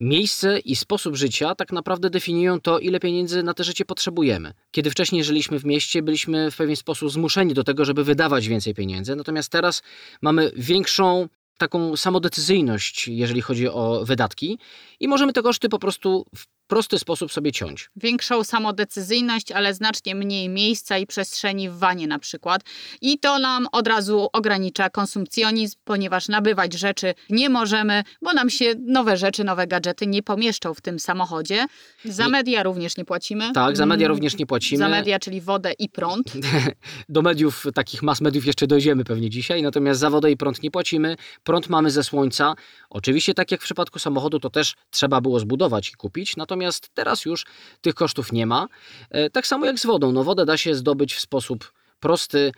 Miejsce 0.00 0.58
i 0.58 0.76
sposób 0.76 1.16
życia 1.16 1.54
tak 1.54 1.72
naprawdę 1.72 2.10
definiują 2.10 2.60
to, 2.60 2.78
ile 2.78 3.00
pieniędzy 3.00 3.42
na 3.42 3.54
te 3.54 3.64
życie 3.64 3.84
potrzebujemy. 3.84 4.52
Kiedy 4.70 4.90
wcześniej 4.90 5.24
żyliśmy 5.24 5.58
w 5.58 5.64
mieście, 5.64 6.02
byliśmy 6.02 6.50
w 6.50 6.56
pewien 6.56 6.76
sposób 6.76 7.10
zmuszeni 7.10 7.54
do 7.54 7.64
tego, 7.64 7.84
żeby 7.84 8.04
wydawać 8.04 8.48
więcej 8.48 8.74
pieniędzy, 8.74 9.16
natomiast 9.16 9.52
teraz 9.52 9.82
mamy 10.22 10.52
większą 10.56 11.28
taką 11.58 11.96
samodecyzyjność, 11.96 13.08
jeżeli 13.08 13.40
chodzi 13.40 13.68
o 13.68 14.04
wydatki, 14.04 14.58
i 15.00 15.08
możemy 15.08 15.32
te 15.32 15.42
koszty 15.42 15.68
po 15.68 15.78
prostu 15.78 16.26
w 16.36 16.46
prosty 16.66 16.98
sposób 16.98 17.32
sobie 17.32 17.52
ciąć. 17.52 17.90
Większą 17.96 18.44
samodecyzyjność, 18.44 19.52
ale 19.52 19.74
znacznie 19.74 20.14
mniej 20.14 20.48
miejsca 20.48 20.98
i 20.98 21.06
przestrzeni 21.06 21.70
w 21.70 21.78
wanie 21.78 22.06
na 22.06 22.18
przykład. 22.18 22.62
I 23.00 23.18
to 23.18 23.38
nam 23.38 23.66
od 23.72 23.88
razu 23.88 24.28
ogranicza 24.32 24.90
konsumpcjonizm, 24.90 25.78
ponieważ 25.84 26.28
nabywać 26.28 26.72
rzeczy 26.72 27.14
nie 27.30 27.48
możemy, 27.48 28.02
bo 28.22 28.32
nam 28.32 28.50
się 28.50 28.74
nowe 28.86 29.16
rzeczy, 29.16 29.44
nowe 29.44 29.66
gadżety 29.66 30.06
nie 30.06 30.22
pomieszczą 30.22 30.74
w 30.74 30.80
tym 30.80 30.98
samochodzie. 30.98 31.66
Za 32.04 32.28
media 32.28 32.62
również 32.62 32.96
nie 32.96 33.04
płacimy. 33.04 33.52
Tak, 33.52 33.76
za 33.76 33.86
media 33.86 34.08
również 34.08 34.38
nie 34.38 34.46
płacimy. 34.46 34.78
Za 34.78 34.88
media, 34.88 35.18
czyli 35.18 35.40
wodę 35.40 35.72
i 35.78 35.88
prąd. 35.88 36.32
Do 37.08 37.22
mediów, 37.22 37.66
takich 37.74 38.02
mas 38.02 38.20
mediów 38.20 38.46
jeszcze 38.46 38.66
dojdziemy 38.66 39.04
pewnie 39.04 39.30
dzisiaj, 39.30 39.62
natomiast 39.62 40.00
za 40.00 40.10
wodę 40.10 40.30
i 40.30 40.36
prąd 40.36 40.62
nie 40.62 40.70
płacimy. 40.70 41.16
Prąd 41.44 41.68
mamy 41.68 41.90
ze 41.90 42.04
słońca. 42.04 42.54
Oczywiście 42.90 43.34
tak 43.34 43.50
jak 43.50 43.60
w 43.60 43.64
przypadku 43.64 43.98
samochodu 43.98 44.40
to 44.40 44.50
też 44.50 44.74
trzeba 44.90 45.20
było 45.20 45.40
zbudować 45.40 45.88
i 45.88 45.92
kupić, 45.92 46.36
natomiast 46.36 46.53
natomiast 46.54 46.90
teraz 46.94 47.24
już 47.24 47.44
tych 47.80 47.94
kosztów 47.94 48.32
nie 48.32 48.46
ma. 48.46 48.66
E, 49.10 49.30
tak 49.30 49.46
samo 49.46 49.66
jak 49.66 49.78
z 49.78 49.86
wodą. 49.86 50.12
No, 50.12 50.24
wodę 50.24 50.44
da 50.44 50.56
się 50.56 50.74
zdobyć 50.74 51.14
w 51.14 51.20
sposób 51.20 51.72
prosty, 52.00 52.52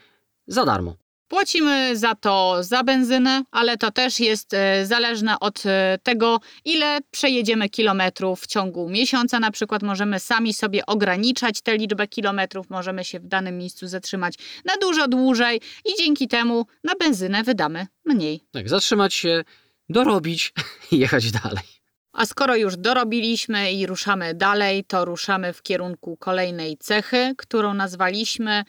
za 0.47 0.65
darmo. 0.65 0.97
Płacimy 1.29 1.97
za 1.97 2.15
to 2.15 2.57
za 2.61 2.83
benzynę, 2.85 3.43
ale 3.51 3.77
to 3.77 3.91
też 3.91 4.21
jest 4.21 4.55
e, 4.55 4.87
zależne 4.87 5.41
od 5.41 5.67
e, 5.67 5.99
tego, 6.03 6.41
ile 6.65 6.99
przejedziemy 7.11 7.69
kilometrów 7.69 8.41
w 8.41 8.47
ciągu 8.47 8.89
miesiąca. 8.89 9.41
Na 9.41 9.51
przykład 9.51 9.83
możemy 9.83 10.21
sami 10.21 10.55
sobie 10.55 10.87
ograniczać 10.87 11.61
tę 11.63 11.77
liczbę 11.77 12.09
kilometrów, 12.09 12.71
możemy 12.71 13.05
się 13.05 13.21
w 13.21 13.27
danym 13.27 13.59
miejscu 13.59 13.87
zatrzymać 13.87 14.35
na 14.65 14.77
dużo 14.77 15.09
dłużej 15.09 15.61
i 15.85 15.91
dzięki 15.99 16.29
temu 16.29 16.67
na 16.85 16.95
benzynę 16.95 17.43
wydamy 17.43 17.87
mniej. 18.05 18.41
Tak, 18.53 18.69
zatrzymać 18.69 19.15
się, 19.15 19.45
dorobić 19.89 20.53
i 20.93 20.99
jechać 20.99 21.33
dalej. 21.33 21.76
A 22.17 22.27
skoro 22.27 22.57
już 22.57 22.77
dorobiliśmy 22.77 23.73
i 23.73 23.87
ruszamy 23.87 24.35
dalej, 24.35 24.85
to 24.85 25.05
ruszamy 25.05 25.53
w 25.53 25.63
kierunku 25.63 26.17
kolejnej 26.17 26.77
cechy, 26.79 27.35
którą 27.39 27.75
nazwaliśmy 27.75 28.65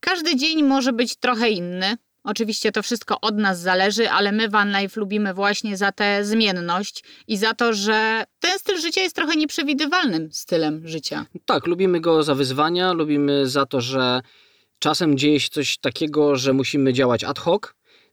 każdy 0.00 0.36
dzień 0.36 0.62
może 0.62 0.92
być 0.92 1.16
trochę 1.16 1.50
inny. 1.50 1.96
Oczywiście 2.24 2.72
to 2.72 2.82
wszystko 2.82 3.20
od 3.20 3.38
nas 3.38 3.60
zależy, 3.60 4.10
ale 4.10 4.32
my 4.32 4.48
Van 4.48 4.76
Life 4.80 5.00
lubimy 5.00 5.34
właśnie 5.34 5.76
za 5.76 5.92
tę 5.92 6.24
zmienność 6.24 7.04
i 7.28 7.36
za 7.36 7.54
to, 7.54 7.72
że 7.72 8.24
ten 8.40 8.58
styl 8.58 8.80
życia 8.80 9.00
jest 9.00 9.16
trochę 9.16 9.36
nieprzewidywalnym 9.36 10.32
stylem 10.32 10.88
życia. 10.88 11.26
Tak, 11.46 11.66
lubimy 11.66 12.00
go 12.00 12.22
za 12.22 12.34
wyzwania, 12.34 12.92
lubimy 12.92 13.48
za 13.48 13.66
to, 13.66 13.80
że 13.80 14.20
czasem 14.78 15.18
dzieje 15.18 15.40
się 15.40 15.48
coś 15.48 15.78
takiego, 15.78 16.36
że 16.36 16.52
musimy 16.52 16.92
działać 16.92 17.24
ad 17.24 17.38
hoc, 17.38 17.62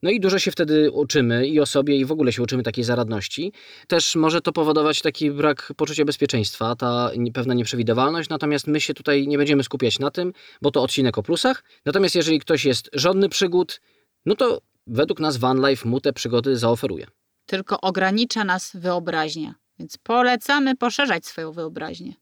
no 0.04 0.10
i 0.10 0.20
dużo 0.20 0.40
się 0.40 0.52
wtedy 0.52 0.92
uczymy 0.92 1.48
i 1.48 1.60
o 1.60 1.66
sobie, 1.66 1.98
i 1.98 2.06
w 2.06 2.12
ogóle 2.12 2.34
się 2.34 2.44
uczymy 2.44 2.64
takiej 2.64 2.84
zaradności. 2.84 3.54
Też 3.88 4.16
może 4.16 4.42
to 4.42 4.52
powodować 4.52 5.02
taki 5.02 5.32
brak 5.32 5.74
poczucia 5.78 6.06
bezpieczeństwa, 6.06 6.76
ta 6.76 7.12
pewna 7.34 7.54
nieprzewidywalność, 7.54 8.30
natomiast 8.30 8.68
my 8.68 8.82
się 8.82 8.94
tutaj 8.94 9.28
nie 9.28 9.38
będziemy 9.38 9.64
skupiać 9.64 10.00
na 10.00 10.12
tym, 10.12 10.34
bo 10.62 10.72
to 10.72 10.84
odcinek 10.84 11.18
o 11.18 11.24
plusach. 11.24 11.64
Natomiast 11.86 12.16
jeżeli 12.16 12.40
ktoś 12.40 12.66
jest 12.66 12.90
żadny 12.94 13.30
przygód, 13.30 13.82
no 14.26 14.36
to 14.36 14.62
według 14.88 15.20
nas 15.20 15.38
Van 15.38 15.70
Life 15.70 15.90
mu 15.90 16.02
te 16.02 16.14
przygody 16.14 16.58
zaoferuje. 16.58 17.08
Tylko 17.46 17.82
ogranicza 17.82 18.44
nas 18.44 18.72
wyobraźnia, 18.74 19.56
więc 19.80 19.98
polecamy 19.98 20.76
poszerzać 20.76 21.26
swoją 21.26 21.52
wyobraźnię. 21.52 22.14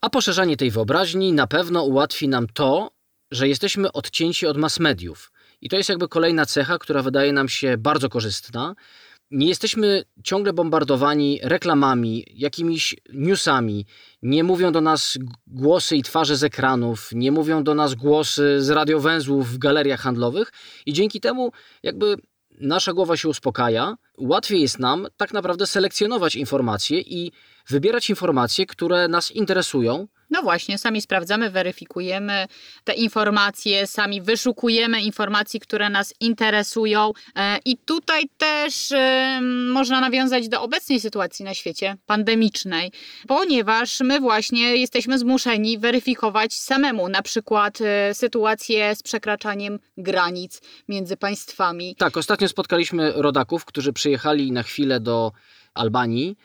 A 0.00 0.10
poszerzanie 0.10 0.56
tej 0.56 0.70
wyobraźni 0.70 1.32
na 1.32 1.46
pewno 1.46 1.84
ułatwi 1.84 2.28
nam 2.28 2.46
to, 2.46 2.90
że 3.30 3.48
jesteśmy 3.48 3.92
odcięci 3.92 4.46
od 4.46 4.56
mass 4.56 4.80
mediów. 4.80 5.32
I 5.66 5.68
to 5.68 5.76
jest 5.76 5.88
jakby 5.88 6.08
kolejna 6.08 6.46
cecha, 6.46 6.78
która 6.78 7.02
wydaje 7.02 7.32
nam 7.32 7.48
się 7.48 7.76
bardzo 7.78 8.08
korzystna. 8.08 8.74
Nie 9.30 9.48
jesteśmy 9.48 10.04
ciągle 10.24 10.52
bombardowani 10.52 11.40
reklamami, 11.42 12.24
jakimiś 12.30 12.96
newsami. 13.12 13.86
Nie 14.22 14.44
mówią 14.44 14.72
do 14.72 14.80
nas 14.80 15.18
głosy 15.46 15.96
i 15.96 16.02
twarze 16.02 16.36
z 16.36 16.44
ekranów, 16.44 17.08
nie 17.12 17.32
mówią 17.32 17.64
do 17.64 17.74
nas 17.74 17.94
głosy 17.94 18.62
z 18.62 18.70
radiowęzłów 18.70 19.48
w 19.48 19.58
galeriach 19.58 20.00
handlowych, 20.00 20.52
i 20.86 20.92
dzięki 20.92 21.20
temu, 21.20 21.52
jakby 21.82 22.16
nasza 22.60 22.92
głowa 22.92 23.16
się 23.16 23.28
uspokaja, 23.28 23.96
łatwiej 24.18 24.60
jest 24.60 24.78
nam 24.78 25.06
tak 25.16 25.32
naprawdę 25.32 25.66
selekcjonować 25.66 26.36
informacje 26.36 27.00
i 27.00 27.32
wybierać 27.68 28.10
informacje, 28.10 28.66
które 28.66 29.08
nas 29.08 29.32
interesują, 29.32 30.08
no 30.30 30.42
właśnie, 30.42 30.78
sami 30.78 31.00
sprawdzamy, 31.00 31.50
weryfikujemy 31.50 32.46
te 32.84 32.92
informacje, 32.92 33.86
sami 33.86 34.22
wyszukujemy 34.22 35.00
informacji, 35.00 35.60
które 35.60 35.90
nas 35.90 36.14
interesują. 36.20 37.12
E, 37.36 37.58
I 37.64 37.76
tutaj 37.76 38.24
też 38.38 38.92
można 39.72 40.00
nawiązać 40.00 40.48
do 40.48 40.62
obecnej 40.62 41.00
sytuacji 41.00 41.44
na 41.44 41.54
świecie 41.54 41.96
pandemicznej, 42.06 42.92
ponieważ 43.28 44.00
my 44.00 44.20
właśnie 44.20 44.76
jesteśmy 44.76 45.18
zmuszeni 45.18 45.78
weryfikować 45.78 46.54
samemu 46.54 47.08
na 47.08 47.22
przykład 47.22 47.78
e, 47.80 48.14
sytuację 48.14 48.96
z 48.96 49.02
przekraczaniem 49.02 49.78
granic 49.96 50.60
między 50.88 51.16
państwami. 51.16 51.96
Tak, 51.96 52.16
ostatnio 52.16 52.48
spotkaliśmy 52.48 53.12
rodaków, 53.16 53.64
którzy 53.64 53.92
przyjechali 53.92 54.52
na 54.52 54.62
chwilę 54.62 55.00
do 55.00 55.32
Albanii 55.74 56.36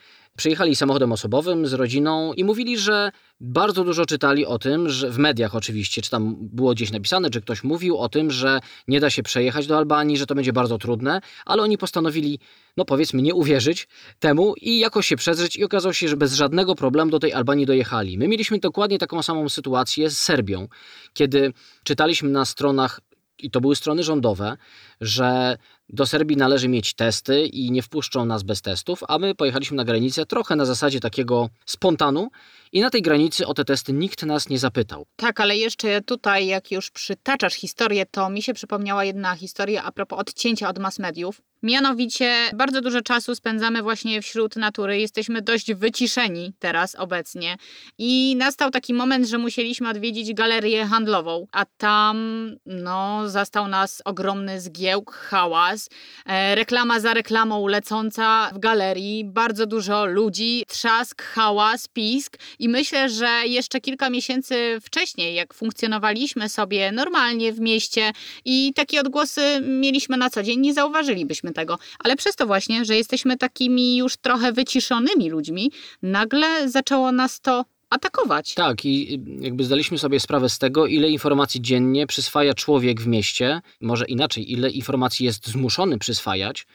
Przyjechali 0.41 0.75
samochodem 0.75 1.11
osobowym 1.11 1.67
z 1.67 1.73
rodziną 1.73 2.33
i 2.33 2.43
mówili, 2.43 2.77
że 2.77 3.11
bardzo 3.39 3.83
dużo 3.83 4.05
czytali 4.05 4.45
o 4.45 4.59
tym, 4.59 4.89
że 4.89 5.09
w 5.09 5.17
mediach 5.17 5.55
oczywiście, 5.55 6.01
czy 6.01 6.09
tam 6.09 6.35
było 6.39 6.73
gdzieś 6.73 6.91
napisane, 6.91 7.29
czy 7.29 7.41
ktoś 7.41 7.63
mówił 7.63 7.97
o 7.97 8.09
tym, 8.09 8.31
że 8.31 8.59
nie 8.87 8.99
da 8.99 9.09
się 9.09 9.23
przejechać 9.23 9.67
do 9.67 9.77
Albanii, 9.77 10.17
że 10.17 10.25
to 10.25 10.35
będzie 10.35 10.53
bardzo 10.53 10.77
trudne, 10.77 11.21
ale 11.45 11.63
oni 11.63 11.77
postanowili, 11.77 12.39
no 12.77 12.85
powiedzmy, 12.85 13.21
nie 13.21 13.33
uwierzyć 13.33 13.87
temu 14.19 14.53
i 14.61 14.79
jakoś 14.79 15.07
się 15.07 15.15
przedrzeć 15.15 15.55
i 15.55 15.63
okazało 15.63 15.93
się, 15.93 16.07
że 16.07 16.17
bez 16.17 16.33
żadnego 16.33 16.75
problemu 16.75 17.11
do 17.11 17.19
tej 17.19 17.33
Albanii 17.33 17.65
dojechali. 17.65 18.17
My 18.17 18.27
mieliśmy 18.27 18.59
dokładnie 18.59 18.99
taką 18.99 19.23
samą 19.23 19.49
sytuację 19.49 20.09
z 20.09 20.17
Serbią, 20.17 20.67
kiedy 21.13 21.53
czytaliśmy 21.83 22.29
na 22.29 22.45
stronach 22.45 22.99
i 23.39 23.51
to 23.51 23.61
były 23.61 23.75
strony 23.75 24.03
rządowe, 24.03 24.57
że 25.01 25.57
do 25.89 26.05
Serbii 26.05 26.37
należy 26.37 26.67
mieć 26.67 26.93
testy 26.93 27.45
i 27.45 27.71
nie 27.71 27.81
wpuszczą 27.81 28.25
nas 28.25 28.43
bez 28.43 28.61
testów, 28.61 29.03
a 29.07 29.19
my 29.19 29.35
pojechaliśmy 29.35 29.77
na 29.77 29.85
granicę 29.85 30.25
trochę 30.25 30.55
na 30.55 30.65
zasadzie 30.65 30.99
takiego 30.99 31.49
spontanu 31.65 32.29
i 32.71 32.81
na 32.81 32.89
tej 32.89 33.01
granicy 33.01 33.47
o 33.47 33.53
te 33.53 33.65
testy 33.65 33.93
nikt 33.93 34.23
nas 34.23 34.49
nie 34.49 34.59
zapytał. 34.59 35.05
Tak, 35.15 35.39
ale 35.39 35.57
jeszcze 35.57 36.01
tutaj, 36.01 36.47
jak 36.47 36.71
już 36.71 36.91
przytaczasz 36.91 37.53
historię, 37.53 38.05
to 38.05 38.29
mi 38.29 38.41
się 38.41 38.53
przypomniała 38.53 39.05
jedna 39.05 39.35
historia 39.35 39.83
a 39.83 39.91
propos 39.91 40.19
odcięcia 40.19 40.69
od 40.69 40.79
mass 40.79 40.99
mediów. 40.99 41.41
Mianowicie 41.63 42.49
bardzo 42.55 42.81
dużo 42.81 43.01
czasu 43.01 43.35
spędzamy 43.35 43.81
właśnie 43.81 44.21
wśród 44.21 44.55
natury, 44.55 44.99
jesteśmy 44.99 45.41
dość 45.41 45.73
wyciszeni 45.73 46.53
teraz 46.59 46.95
obecnie 46.95 47.57
i 47.97 48.35
nastał 48.35 48.71
taki 48.71 48.93
moment, 48.93 49.27
że 49.27 49.37
musieliśmy 49.37 49.89
odwiedzić 49.89 50.33
galerię 50.33 50.85
handlową, 50.85 51.47
a 51.51 51.65
tam 51.77 52.17
no, 52.65 53.29
zastał 53.29 53.67
nas 53.67 54.01
ogromny 54.05 54.61
zgiełk, 54.61 54.90
hałas, 55.11 55.89
e, 56.25 56.55
reklama 56.55 56.99
za 56.99 57.13
reklamą 57.13 57.67
lecąca 57.67 58.51
w 58.53 58.59
galerii, 58.59 59.25
bardzo 59.25 59.65
dużo 59.65 60.05
ludzi, 60.05 60.63
trzask, 60.67 61.21
hałas, 61.21 61.87
pisk. 61.87 62.37
I 62.59 62.69
myślę, 62.69 63.09
że 63.09 63.41
jeszcze 63.45 63.81
kilka 63.81 64.09
miesięcy 64.09 64.77
wcześniej, 64.83 65.35
jak 65.35 65.53
funkcjonowaliśmy 65.53 66.49
sobie 66.49 66.91
normalnie 66.91 67.53
w 67.53 67.59
mieście 67.59 68.11
i 68.45 68.73
takie 68.75 69.01
odgłosy 69.01 69.41
mieliśmy 69.61 70.17
na 70.17 70.29
co 70.29 70.43
dzień, 70.43 70.59
nie 70.59 70.73
zauważylibyśmy 70.73 71.53
tego. 71.53 71.77
Ale 71.99 72.15
przez 72.15 72.35
to 72.35 72.47
właśnie, 72.47 72.85
że 72.85 72.97
jesteśmy 72.97 73.37
takimi 73.37 73.97
już 73.97 74.17
trochę 74.17 74.51
wyciszonymi 74.51 75.29
ludźmi, 75.29 75.71
nagle 76.01 76.69
zaczęło 76.69 77.11
nas 77.11 77.41
to 77.41 77.65
atakować. 77.91 78.53
Tak, 78.53 78.85
i 78.85 79.21
jakby 79.39 79.63
zdaliśmy 79.63 79.97
sobie 79.97 80.19
sprawę 80.19 80.49
z 80.49 80.57
tego, 80.57 80.87
ile 80.87 81.09
informacji 81.09 81.61
dziennie 81.61 82.07
przyswaja 82.07 82.53
człowiek 82.53 83.01
w 83.01 83.07
mieście, 83.07 83.61
może 83.81 84.05
inaczej, 84.05 84.51
ile 84.51 84.69
informacji 84.69 85.25
jest 85.25 85.47
zmuszony 85.47 85.97
przyswajać. 85.97 86.67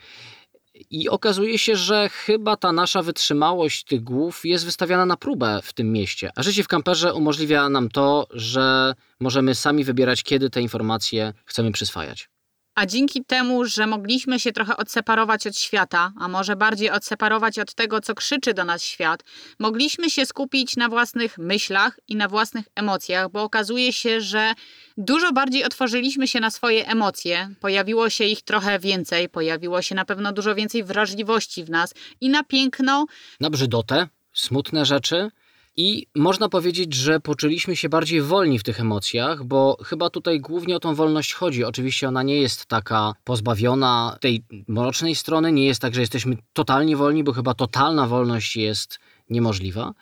I 0.90 1.08
okazuje 1.08 1.58
się, 1.58 1.76
że 1.76 2.08
chyba 2.08 2.56
ta 2.56 2.72
nasza 2.72 3.02
wytrzymałość 3.02 3.84
tych 3.84 4.04
głów 4.04 4.44
jest 4.44 4.64
wystawiana 4.64 5.06
na 5.06 5.16
próbę 5.16 5.60
w 5.62 5.72
tym 5.72 5.92
mieście. 5.92 6.30
A 6.36 6.42
życie 6.42 6.64
w 6.64 6.68
kamperze 6.68 7.14
umożliwia 7.14 7.68
nam 7.68 7.88
to, 7.88 8.26
że 8.30 8.94
możemy 9.20 9.54
sami 9.54 9.84
wybierać, 9.84 10.22
kiedy 10.22 10.50
te 10.50 10.62
informacje 10.62 11.32
chcemy 11.44 11.72
przyswajać. 11.72 12.28
A 12.76 12.86
dzięki 12.86 13.24
temu, 13.24 13.64
że 13.64 13.86
mogliśmy 13.86 14.40
się 14.40 14.52
trochę 14.52 14.76
odseparować 14.76 15.46
od 15.46 15.58
świata, 15.58 16.12
a 16.20 16.28
może 16.28 16.56
bardziej 16.56 16.90
odseparować 16.90 17.58
od 17.58 17.74
tego, 17.74 18.00
co 18.00 18.14
krzyczy 18.14 18.54
do 18.54 18.64
nas 18.64 18.82
świat, 18.82 19.24
mogliśmy 19.58 20.10
się 20.10 20.26
skupić 20.26 20.76
na 20.76 20.88
własnych 20.88 21.38
myślach 21.38 22.00
i 22.08 22.16
na 22.16 22.28
własnych 22.28 22.64
emocjach, 22.74 23.30
bo 23.30 23.42
okazuje 23.42 23.92
się, 23.92 24.20
że 24.20 24.52
dużo 24.96 25.32
bardziej 25.32 25.64
otworzyliśmy 25.64 26.28
się 26.28 26.40
na 26.40 26.50
swoje 26.50 26.86
emocje, 26.86 27.48
pojawiło 27.60 28.10
się 28.10 28.24
ich 28.24 28.42
trochę 28.42 28.78
więcej, 28.78 29.28
pojawiło 29.28 29.82
się 29.82 29.94
na 29.94 30.04
pewno 30.04 30.32
dużo 30.32 30.54
więcej 30.54 30.84
wrażliwości 30.84 31.64
w 31.64 31.70
nas 31.70 31.94
i 32.20 32.28
na 32.28 32.44
piękno. 32.44 33.06
Na 33.40 33.50
brzydotę, 33.50 34.08
smutne 34.32 34.84
rzeczy 34.84 35.30
i 35.76 36.06
można 36.14 36.48
powiedzieć, 36.48 36.94
że 36.94 37.20
poczuliśmy 37.20 37.76
się 37.76 37.88
bardziej 37.88 38.22
wolni 38.22 38.58
w 38.58 38.62
tych 38.62 38.80
emocjach, 38.80 39.44
bo 39.44 39.76
chyba 39.84 40.10
tutaj 40.10 40.40
głównie 40.40 40.76
o 40.76 40.80
tą 40.80 40.94
wolność 40.94 41.34
chodzi. 41.34 41.64
Oczywiście 41.64 42.08
ona 42.08 42.22
nie 42.22 42.40
jest 42.40 42.66
taka 42.66 43.14
pozbawiona 43.24 44.16
tej 44.20 44.44
mrocznej 44.68 45.14
strony, 45.14 45.52
nie 45.52 45.66
jest 45.66 45.80
tak, 45.80 45.94
że 45.94 46.00
jesteśmy 46.00 46.36
totalnie 46.52 46.96
wolni, 46.96 47.24
bo 47.24 47.32
chyba 47.32 47.54
totalna 47.54 48.06
wolność 48.06 48.56
jest 48.56 48.98
niemożliwa. 49.30 49.94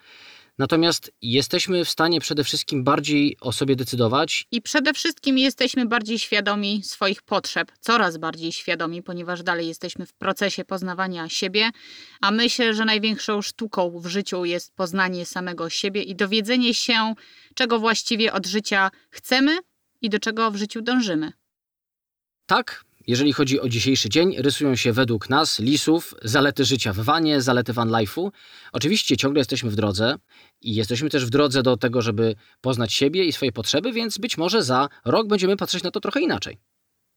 Natomiast 0.59 1.13
jesteśmy 1.23 1.85
w 1.85 1.91
stanie 1.91 2.21
przede 2.21 2.45
wszystkim 2.45 2.85
bardziej 2.85 3.37
o 3.41 3.53
sobie 3.53 3.77
decydować. 3.77 4.47
I 4.51 4.63
przede 4.63 4.93
wszystkim 4.93 5.39
jesteśmy 5.39 5.87
bardziej 5.87 6.19
świadomi 6.19 6.83
swoich 6.83 7.23
potrzeb, 7.23 7.73
coraz 7.81 8.17
bardziej 8.17 8.53
świadomi, 8.53 9.03
ponieważ 9.03 9.43
dalej 9.43 9.69
jesteśmy 9.69 10.07
w 10.07 10.13
procesie 10.13 10.65
poznawania 10.65 11.29
siebie, 11.29 11.71
a 12.21 12.31
myślę, 12.31 12.75
że 12.75 12.85
największą 12.85 13.43
sztuką 13.43 14.01
w 14.01 14.07
życiu 14.07 14.45
jest 14.45 14.75
poznanie 14.75 15.27
samego 15.27 15.71
siebie 15.71 16.03
i 16.03 16.17
dowiedzenie 16.17 16.75
się, 16.75 17.15
czego 17.55 17.79
właściwie 17.79 18.33
od 18.33 18.47
życia 18.47 18.91
chcemy 19.11 19.59
i 20.01 20.11
do 20.11 20.19
czego 20.19 20.51
w 20.51 20.57
życiu 20.57 20.83
dążymy. 20.83 21.33
Tak, 22.47 22.85
jeżeli 23.07 23.33
chodzi 23.33 23.61
o 23.61 23.69
dzisiejszy 23.69 24.09
dzień, 24.09 24.35
rysują 24.39 24.77
się 24.77 24.93
według 24.93 25.31
nas, 25.31 25.59
lisów, 25.59 26.15
zalety 26.23 26.65
życia 26.65 26.93
w 26.93 26.97
wanie, 26.97 27.41
zalety 27.41 27.73
van 27.73 27.89
life'u. 27.89 28.31
Oczywiście 28.73 29.17
ciągle 29.17 29.41
jesteśmy 29.41 29.71
w 29.71 29.77
drodze 29.77 30.17
i 30.61 30.75
jesteśmy 30.75 31.11
też 31.11 31.27
w 31.27 31.31
drodze 31.31 31.63
do 31.63 31.77
tego, 31.77 32.03
żeby 32.03 32.35
poznać 32.61 32.93
siebie 32.93 33.25
i 33.25 33.33
swoje 33.33 33.53
potrzeby, 33.53 33.93
więc 33.93 34.19
być 34.19 34.39
może 34.39 34.63
za 34.63 34.89
rok 35.05 35.29
będziemy 35.29 35.57
patrzeć 35.57 35.83
na 35.83 35.91
to 35.91 36.01
trochę 36.01 36.21
inaczej. 36.21 36.59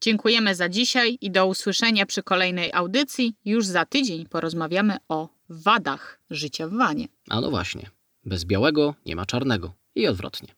Dziękujemy 0.01 0.55
za 0.55 0.69
dzisiaj 0.69 1.17
i 1.21 1.31
do 1.31 1.47
usłyszenia 1.47 2.05
przy 2.05 2.23
kolejnej 2.23 2.73
audycji. 2.73 3.33
Już 3.45 3.65
za 3.65 3.85
tydzień 3.85 4.25
porozmawiamy 4.25 4.97
o 5.09 5.29
wadach 5.49 6.19
życia 6.29 6.67
w 6.67 6.73
wanie. 6.73 7.07
A 7.29 7.41
no 7.41 7.49
właśnie, 7.49 7.89
bez 8.25 8.45
białego 8.45 8.95
nie 9.05 9.15
ma 9.15 9.25
czarnego 9.25 9.73
i 9.95 10.07
odwrotnie. 10.07 10.55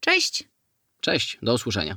Cześć! 0.00 0.48
Cześć, 1.00 1.38
do 1.42 1.54
usłyszenia. 1.54 1.96